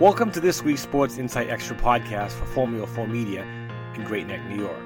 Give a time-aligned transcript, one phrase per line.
[0.00, 3.42] Welcome to this week's Sports Insight Extra podcast for Formula 4 Media
[3.94, 4.82] in Great Neck, New York.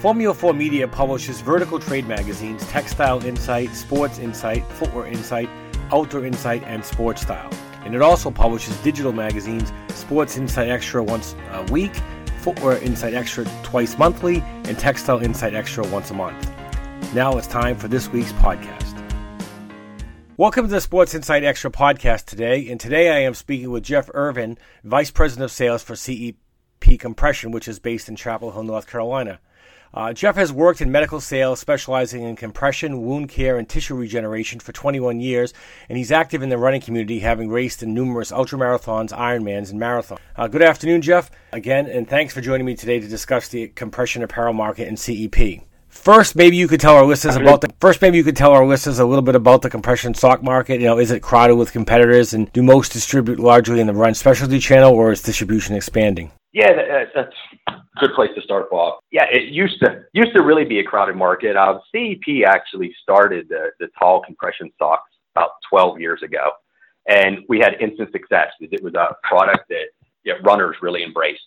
[0.00, 5.50] Formula 4 Media publishes vertical trade magazines Textile Insight, Sports Insight, Footwear Insight,
[5.90, 7.50] Outdoor Insight, and Sports Style.
[7.84, 11.96] And it also publishes digital magazines Sports Insight Extra once a week,
[12.38, 16.52] Footwear Insight Extra twice monthly, and Textile Insight Extra once a month.
[17.12, 18.91] Now it's time for this week's podcast.
[20.38, 22.70] Welcome to the Sports Insight Extra podcast today.
[22.70, 27.50] And today I am speaking with Jeff Irvin, Vice President of Sales for CEP Compression,
[27.50, 29.40] which is based in Chapel Hill, North Carolina.
[29.92, 34.58] Uh, Jeff has worked in medical sales, specializing in compression, wound care, and tissue regeneration
[34.58, 35.52] for 21 years,
[35.90, 40.18] and he's active in the running community, having raced in numerous ultramarathons, Ironmans, and marathons.
[40.34, 44.22] Uh, good afternoon, Jeff, again, and thanks for joining me today to discuss the compression
[44.22, 45.60] apparel market and CEP.
[45.92, 48.00] First, maybe you could tell our listeners about the first.
[48.00, 50.80] Maybe you could tell our listeners a little bit about the compression sock market.
[50.80, 54.14] You know, is it crowded with competitors, and do most distribute largely in the run
[54.14, 56.32] specialty channel, or is distribution expanding?
[56.52, 56.72] Yeah,
[57.14, 57.36] that's
[57.68, 59.00] a good place to start, Bob.
[59.12, 61.56] Yeah, it used to used to really be a crowded market.
[61.56, 66.52] Uh, CEP actually started the, the tall compression socks about 12 years ago,
[67.06, 69.88] and we had instant success because it was a product that
[70.24, 71.42] you know, runners really embraced.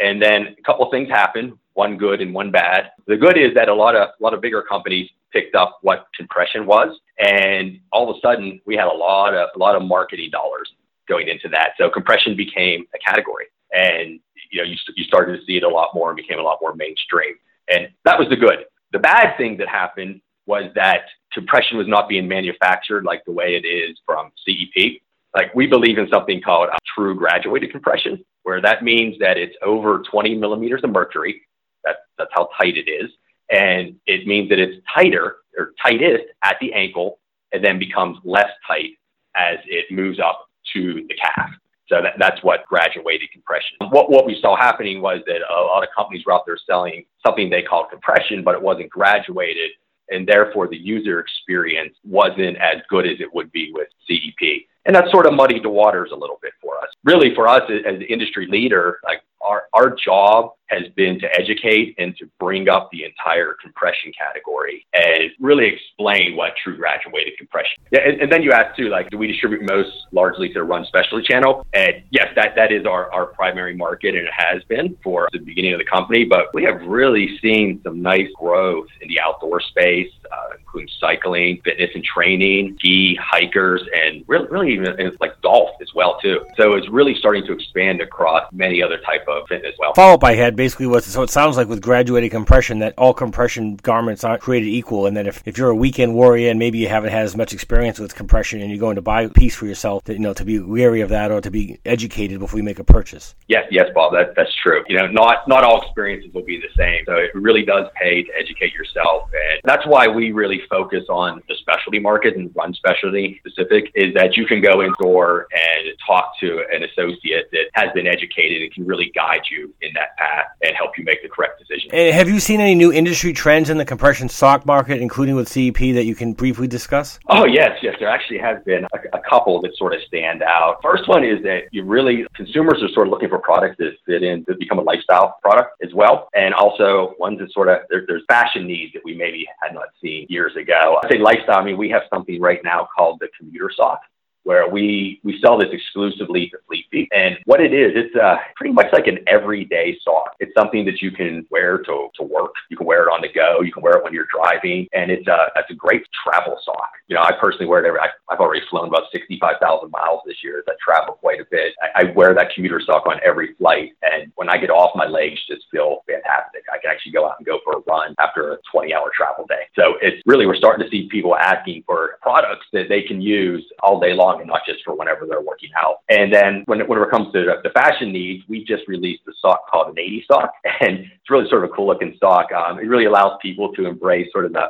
[0.00, 2.92] And then a couple of things happened one good and one bad.
[3.06, 6.06] The good is that a lot of a lot of bigger companies picked up what
[6.16, 9.82] compression was, and all of a sudden we had a lot of a lot of
[9.82, 10.72] marketing dollars
[11.08, 11.70] going into that.
[11.78, 15.68] So compression became a category, and you know you you started to see it a
[15.68, 17.34] lot more and became a lot more mainstream,
[17.68, 18.64] and that was the good.
[18.92, 23.56] The bad thing that happened was that compression was not being manufactured like the way
[23.56, 25.00] it is from CEP.
[25.34, 29.56] Like we believe in something called a true graduated compression, where that means that it's
[29.62, 31.42] over 20 millimeters of mercury
[31.84, 33.10] that, that's how tight it is.
[33.50, 37.18] And it means that it's tighter or tightest at the ankle
[37.52, 38.98] and then becomes less tight
[39.36, 41.50] as it moves up to the calf.
[41.88, 43.76] So that, that's what graduated compression.
[43.90, 47.04] What, what we saw happening was that a lot of companies were out there selling
[47.24, 49.70] something they called compression, but it wasn't graduated.
[50.10, 54.62] And therefore, the user experience wasn't as good as it would be with CEP.
[54.86, 56.88] And that sort of muddied the waters a little bit for us.
[57.04, 61.94] Really, for us as the industry leader, like our, our job has been to educate
[61.98, 67.82] and to bring up the entire compression category and really explain what true graduated compression.
[67.92, 70.62] Yeah, and, and then you asked too, like, do we distribute most largely to the
[70.62, 71.66] run specialty channel?
[71.74, 75.38] And yes, that, that is our, our primary market and it has been for the
[75.38, 79.60] beginning of the company, but we have really seen some nice growth in the outdoor
[79.60, 85.70] space, uh, including cycling, fitness and training, ski, hikers, and really, really even like golf
[85.82, 86.44] as well too.
[86.56, 89.74] So it's really starting to expand across many other type of fitness.
[89.78, 92.94] Well, follow up I had basically was so it sounds like with graduated compression that
[92.98, 96.58] all compression garments aren't created equal, and that if, if you're a weekend warrior and
[96.58, 99.28] maybe you haven't had as much experience with compression and you're going to buy a
[99.28, 102.38] piece for yourself, that you know to be wary of that or to be educated
[102.38, 103.34] before you make a purchase.
[103.48, 104.82] Yes, yes, Bob, that, that's true.
[104.88, 108.22] You know, not not all experiences will be the same, so it really does pay
[108.22, 112.74] to educate yourself, and that's why we really focus on the specialty market and run
[112.74, 113.90] specialty specific.
[113.94, 118.06] Is that you can go in store and talk to an associate that has been
[118.06, 121.58] educated and can really guide you in that path and help you make the correct
[121.58, 121.90] decision.
[121.92, 125.48] And have you seen any new industry trends in the compression sock market, including with
[125.48, 127.18] CEP, that you can briefly discuss?
[127.28, 127.96] Oh, yes, yes.
[127.98, 130.78] There actually has been a, a couple that sort of stand out.
[130.82, 134.22] First one is that you really, consumers are sort of looking for products that fit
[134.22, 136.28] in, to become a lifestyle product as well.
[136.34, 139.88] And also ones that sort of, there, there's fashion needs that we maybe had not
[140.00, 140.98] seen years ago.
[141.02, 144.00] I say lifestyle, I mean, we have something right now called the commuter sock
[144.44, 147.08] where we, we sell this exclusively to Fleet Feet.
[147.14, 150.36] And what it is, it's uh, pretty much like an everyday sock.
[150.38, 152.52] It's something that you can wear to, to work.
[152.70, 153.62] You can wear it on the go.
[153.62, 154.86] You can wear it when you're driving.
[154.92, 156.90] And it's a, it's a great travel sock.
[157.08, 160.36] You know, I personally wear it every, I, I've already flown about 65,000 miles this
[160.42, 161.74] year I travel quite a bit.
[161.82, 163.92] I, I wear that commuter sock on every flight.
[164.02, 166.64] And when I get off, my legs just feel fantastic.
[166.72, 169.46] I can actually go out and go for a run after a 20 hour travel
[169.46, 169.64] day.
[169.76, 173.64] So it's really, we're starting to see people asking for products that they can use
[173.82, 175.96] all day long and not just for whenever they're working out.
[176.08, 179.32] And then when it, when it comes to the fashion needs, we just released a
[179.40, 182.52] sock called an 80 sock, and it's really sort of a cool looking sock.
[182.52, 184.68] Um, it really allows people to embrace sort of the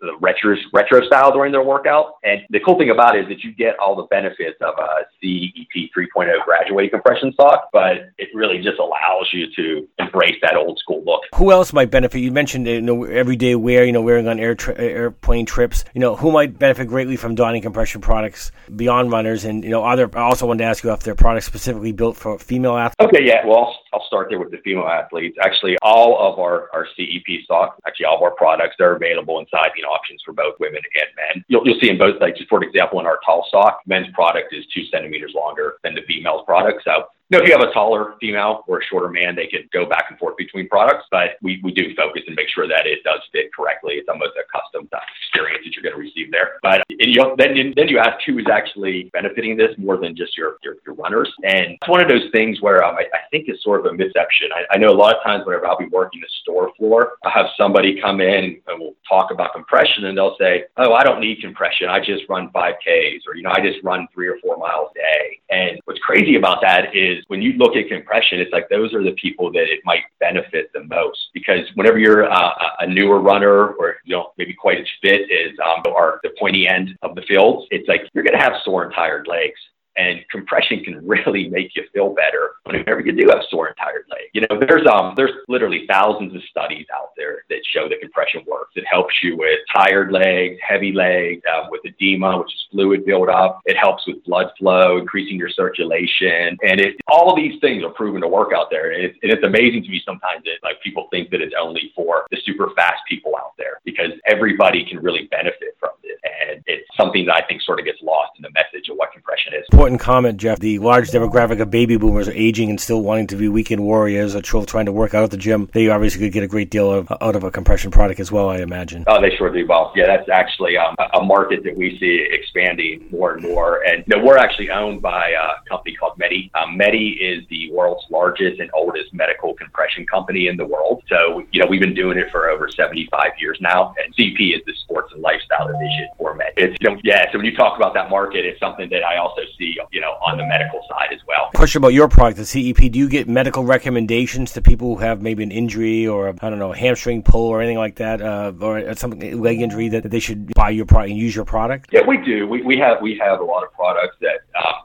[0.00, 2.14] the retro retro style during their workout.
[2.22, 5.04] And the cool thing about it is that you get all the benefits of a
[5.20, 10.78] CEP 3.0 graduate compression sock, but it really just allows you to embrace that old
[10.78, 11.22] school look.
[11.34, 12.20] Who else might benefit?
[12.20, 15.84] You mentioned you know everyday wear, you know wearing on air tri- airplane trips.
[15.94, 19.84] You know who might benefit greatly from donning compression products beyond runners, and you know
[19.84, 20.10] other.
[20.16, 22.96] I also wanted to ask you if they're products specifically built for female athletes.
[23.00, 23.46] Okay, yeah.
[23.46, 25.36] Well, I'll start there with the female athletes.
[25.40, 29.46] Actually, all of our our CEP socks, actually all of our products, they're available in
[29.84, 31.44] sizing options for both women and men.
[31.48, 34.64] You'll, you'll see in both, like for example, in our tall sock, men's product is
[34.72, 36.82] two centimeters longer than the female's product.
[36.84, 39.62] So you know, if you have a taller female or a shorter man, they can
[39.72, 41.06] go back and forth between products.
[41.10, 43.94] But we, we do focus and make sure that it does fit correctly.
[43.94, 44.88] It's almost a custom
[45.22, 46.58] experience that you're going to receive there.
[46.62, 50.58] But you then then you ask who is actually benefiting this more than just your
[50.62, 51.32] your, your runners.
[51.44, 53.94] And it's one of those things where um, I, I think is sort of a
[53.94, 54.50] misception.
[54.54, 57.32] I, I know a lot of times whenever I'll be working the store floor, I'll
[57.32, 61.20] have somebody come in and we'll talk about compression, and they'll say, "Oh, I don't
[61.20, 61.88] need compression.
[61.88, 64.98] I just run 5Ks, or you know, I just run three or four miles a
[64.98, 68.92] day." And what's crazy about that is when you look at compression, it's like those
[68.94, 73.20] are the people that it might benefit the most because whenever you're uh, a newer
[73.20, 77.14] runner or you know maybe quite as fit as um, our the pointy end of
[77.14, 79.60] the fields, it's like you're going to have sore and tired legs.
[79.96, 84.06] And compression can really make you feel better whenever you do have sore and tired
[84.10, 84.30] legs.
[84.32, 88.42] You know, there's um there's literally thousands of studies out there that show that compression
[88.46, 88.72] works.
[88.74, 93.60] It helps you with tired legs, heavy legs, um, with edema, which is fluid buildup.
[93.66, 98.20] It helps with blood flow, increasing your circulation, and it all these things are proven
[98.22, 98.92] to work out there.
[98.92, 101.92] And it's, and it's amazing to me sometimes that like people think that it's only
[101.94, 106.62] for the super fast people out there because everybody can really benefit from it, and
[106.66, 109.60] it's something that I think sort of gets lost in the message of what compression
[109.60, 110.58] is important comment, Jeff.
[110.60, 114.36] The large demographic of baby boomers are aging and still wanting to be weekend warriors,
[114.46, 115.68] still trying to work out at the gym.
[115.72, 118.48] They obviously could get a great deal of, out of a compression product as well,
[118.48, 119.04] I imagine.
[119.06, 119.66] Oh, they sure do.
[119.66, 123.82] Well, yeah, that's actually um, a market that we see expanding more and more.
[123.84, 126.50] And you know, we're actually owned by a company called Medi.
[126.54, 131.02] Um, Medi is the world's largest and oldest medical compression company in the world.
[131.08, 133.94] So, you know, we've been doing it for over 75 years now.
[134.02, 136.52] And CP is the sports and lifestyle division for Medi.
[136.56, 139.16] It's, you know, yeah, so when you talk about that market, it's something that I
[139.24, 141.50] also see you know, on the medical side as well.
[141.54, 142.92] Question about your product, the CEP.
[142.92, 146.58] Do you get medical recommendations to people who have maybe an injury or I don't
[146.58, 150.10] know, a hamstring pull or anything like that, uh, or something leg injury that, that
[150.10, 151.90] they should buy your product and use your product?
[151.92, 152.46] Yeah, we do.
[152.46, 154.43] We, we have we have a lot of products that.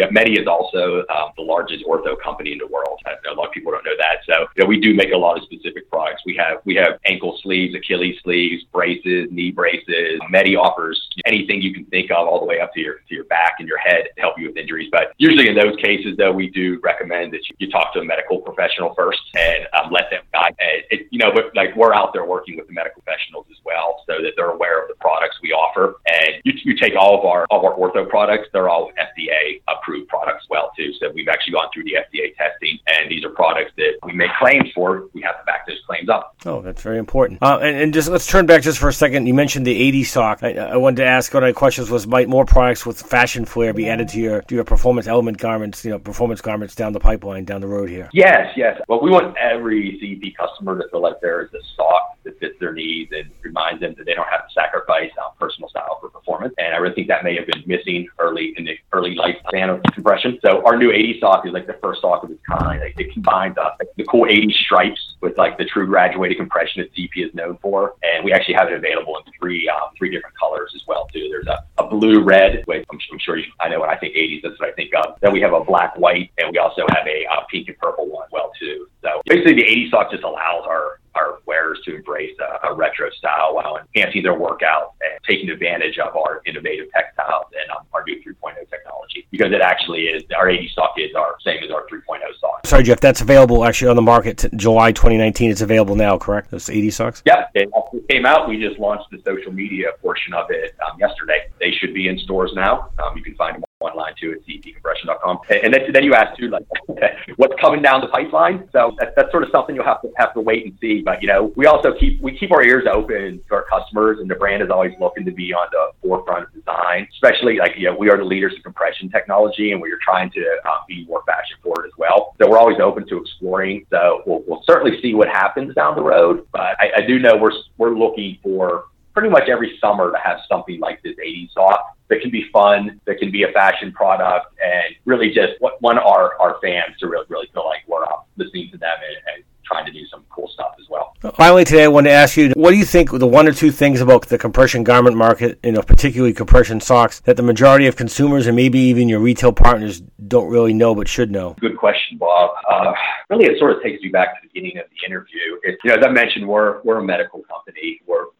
[0.00, 2.98] Yeah, Medi is also um, the largest ortho company in the world.
[3.04, 4.24] a lot of people don't know that.
[4.24, 6.22] So you know, we do make a lot of specific products.
[6.24, 10.18] We have we have ankle sleeves, Achilles sleeves, braces, knee braces.
[10.30, 13.24] Medi offers anything you can think of, all the way up to your to your
[13.24, 14.88] back and your head to help you with injuries.
[14.90, 18.04] But usually in those cases, though, we do recommend that you, you talk to a
[18.04, 20.54] medical professional first and um, let them guide.
[20.88, 24.02] It, you know, but like we're out there working with the medical professionals as well,
[24.06, 25.96] so that they're aware of the products we offer.
[26.06, 29.60] And you, you take all of our all of our ortho products; they're all FDA
[29.68, 30.92] approved products well too.
[31.00, 34.30] So we've actually gone through the FDA testing, and these are products that we make
[34.38, 35.08] claims for.
[35.12, 36.36] We have to back those claims up.
[36.44, 37.42] Oh, that's very important.
[37.42, 39.26] Uh, and, and, just let's turn back just for a second.
[39.26, 40.42] You mentioned the 80 sock.
[40.42, 43.44] I, I wanted to ask one of my questions was might more products with fashion
[43.44, 46.92] flair be added to your to your performance element garments, you know, performance garments down
[46.92, 48.08] the pipeline down the road here?
[48.12, 48.80] Yes, yes.
[48.88, 52.58] Well, we want every CEP customer to feel like there is a sock that fits
[52.60, 56.10] their needs and reminds them that they don't have to sacrifice on personal style for
[56.40, 56.54] performance.
[56.58, 59.82] And I really think that may have been missing early in the early lifespan of
[59.92, 60.38] compression.
[60.44, 62.80] So our new 80 sock is like the first sock of its kind.
[62.80, 66.82] Like it combines uh, like the cool 80 stripes with like the true graduated compression
[66.82, 67.94] that CP is known for.
[68.02, 71.28] And we actually have it available in three um, three different colors as well too.
[71.30, 74.14] There's a, a blue red, which I'm, I'm sure you, I know when I think
[74.14, 75.16] 80s, that's what I think of.
[75.20, 78.08] Then we have a black white, and we also have a uh, pink and purple
[78.08, 78.88] one well too.
[79.02, 83.10] So basically, the 80 sock just allows our our wearers to embrace a, a, retro
[83.10, 88.04] style while enhancing their workout and taking advantage of our innovative textiles and um, our
[88.04, 91.86] new 3.0 technology because it actually is our 80 sock is our same as our
[91.86, 92.66] 3.0 sock.
[92.66, 95.50] Sorry, Jeff, that's available actually on the market July 2019.
[95.50, 96.50] It's available now, correct?
[96.50, 97.22] Those 80 socks?
[97.26, 97.70] Yeah, it
[98.08, 98.48] came out.
[98.48, 101.50] We just launched the social media portion of it um, yesterday.
[101.58, 102.90] They should be in stores now.
[103.02, 105.40] Um, you can find them online too at cepcompression.com.
[105.48, 106.66] And then, then you asked too, like,
[107.36, 108.68] what's coming down the pipeline?
[108.72, 111.02] So that's, that's sort of something you'll have to have to wait and see.
[111.02, 114.30] But you know, we also keep we keep our ears open to our customers, and
[114.30, 117.08] the brand is always looking to be on the forefront of design.
[117.12, 120.30] Especially like you know, we are the leaders in compression technology, and we are trying
[120.32, 122.34] to uh, be more fashion forward as well.
[122.40, 123.86] So we're always open to exploring.
[123.90, 126.46] So we'll, we'll certainly see what happens down the road.
[126.52, 130.38] But I, I do know we're we're looking for pretty much every summer to have
[130.48, 134.54] something like this 80s sock that can be fun, that can be a fashion product,
[134.62, 138.70] and really just want our, our fans to really, really feel like we're uh, listening
[138.72, 141.14] to them and, and trying to do some cool stuff as well.
[141.34, 143.70] Finally, today I want to ask you, what do you think the one or two
[143.70, 147.94] things about the compression garment market, you know, particularly compression socks, that the majority of
[147.94, 151.54] consumers and maybe even your retail partners don't really know but should know?
[151.60, 152.50] Good question, Bob.
[152.68, 152.92] Uh,
[153.28, 155.60] really, it sort of takes me back to the beginning of the interview.
[155.62, 158.00] It, you know, as I mentioned, we're we're a medical company.
[158.06, 158.26] We're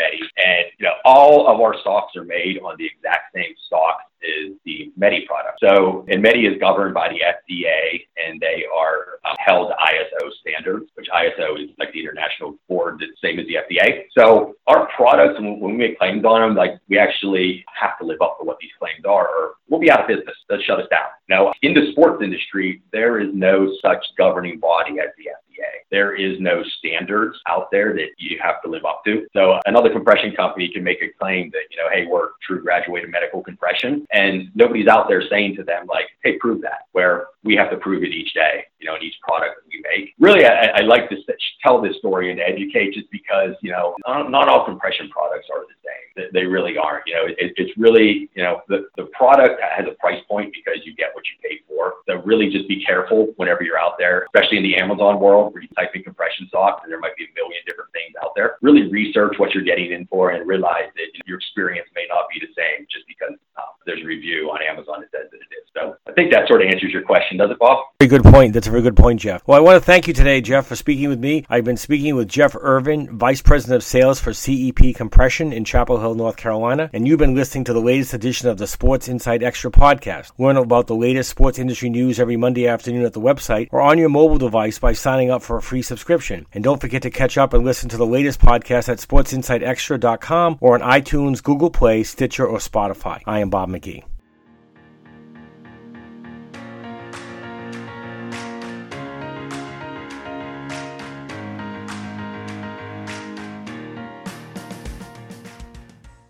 [0.00, 4.00] Medi, and you know, all of our socks are made on the exact same stock
[4.22, 5.60] as the Medi product.
[5.60, 10.90] So, and Medi is governed by the FDA and they are uh, held ISO standards,
[10.94, 14.04] which ISO is like the international board that's same as the FDA.
[14.16, 18.20] So our products, when we make claims on them, like we actually have to live
[18.20, 20.36] up to what these claims are or we'll be out of business.
[20.48, 21.08] They'll shut us down.
[21.28, 25.49] Now, in the sports industry, there is no such governing body as the FDA.
[25.90, 29.26] There is no standards out there that you have to live up to.
[29.32, 33.10] So another compression company can make a claim that, you know, hey, we're true graduated
[33.10, 34.06] medical compression.
[34.12, 37.76] And nobody's out there saying to them, like, hey, prove that, where we have to
[37.76, 40.14] prove it each day, you know, in each product that we make.
[40.18, 41.16] Really, I, I like to
[41.62, 45.60] tell this story and educate just because, you know, not, not all compression products are
[45.62, 45.89] the same.
[46.16, 47.06] They, really aren't.
[47.06, 50.84] You know, it, it's really, you know, the, the product has a price point because
[50.84, 51.94] you get what you pay for.
[52.06, 55.62] So really just be careful whenever you're out there, especially in the Amazon world where
[55.62, 58.56] you type in compression socks and there might be a million different things out there.
[58.62, 62.40] Really research what you're getting in for and realize that your experience may not be
[62.40, 65.59] the same just because um, there's a review on Amazon that says that it is.
[66.10, 67.86] I think that sort of answers your question, does it, Bob?
[68.00, 68.52] Very good point.
[68.52, 69.46] That's a very good point, Jeff.
[69.46, 71.46] Well, I want to thank you today, Jeff, for speaking with me.
[71.48, 76.00] I've been speaking with Jeff Irvin, Vice President of Sales for CEP Compression in Chapel
[76.00, 79.44] Hill, North Carolina, and you've been listening to the latest edition of the Sports Insight
[79.44, 80.32] Extra podcast.
[80.36, 83.96] Learn about the latest sports industry news every Monday afternoon at the website or on
[83.96, 86.44] your mobile device by signing up for a free subscription.
[86.52, 90.74] And don't forget to catch up and listen to the latest podcast at sportsinsightextra.com or
[90.74, 93.22] on iTunes, Google Play, Stitcher, or Spotify.
[93.26, 94.02] I am Bob McGee.